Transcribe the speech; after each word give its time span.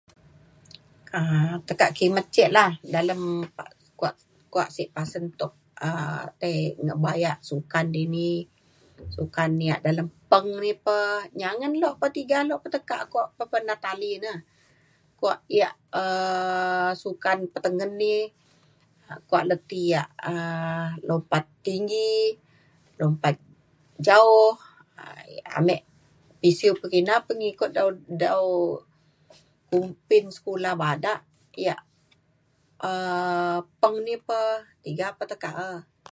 um 1.17 1.53
tekak 1.67 1.91
kimet 1.97 2.25
ce' 2.35 2.49
la 2.55 2.65
dalem 2.93 3.21
kuak 3.99 4.15
kuak 4.51 4.69
sik 4.75 4.89
pasen 4.95 5.23
tok 5.39 5.53
um 5.87 6.23
tai 6.39 6.55
ngebayak 6.85 7.37
sukan 7.49 7.85
dini 7.95 8.29
sukan 9.15 9.51
ya' 9.69 9.81
dalem 9.85 10.07
peng 10.31 10.49
ri 10.63 10.73
pe 10.85 10.97
nyangen 11.41 11.73
lok 11.83 11.95
pe 12.01 12.07
tiga 12.17 12.37
lok 12.49 12.61
ka 12.89 12.97
kok 13.13 13.27
pepenat 13.37 13.79
tali 13.85 14.11
ne 14.23 14.33
kuak 15.19 15.39
ya' 15.59 15.75
um 16.01 16.87
sukan 17.03 17.37
petengen 17.53 17.91
ni 18.01 18.15
kuak 19.29 19.43
le 19.49 19.55
ti 19.69 19.81
ya' 19.93 20.09
um 20.31 20.89
lompat 21.09 21.43
tinggi, 21.65 22.15
lompat 23.01 23.35
jauh, 24.07 24.53
um 25.01 25.55
amik 25.59 25.81
pisiu 26.39 26.73
pekina 26.81 27.13
pengikut 27.29 27.69
dau 27.77 27.89
dau 28.23 28.49
kumpin 29.69 30.23
sekolah 30.37 30.73
badak 30.81 31.19
ya' 31.65 31.81
um 32.89 33.57
peng 33.81 33.97
ni 34.05 34.15
pe 34.27 34.39
tiga 34.85 35.07
pe 35.17 35.23
tekak 35.31 35.55
e. 35.71 36.05